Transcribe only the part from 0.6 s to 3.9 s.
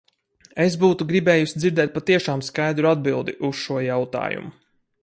Es būtu gribējusi dzirdēt patiešām skaidru atbildi uz šo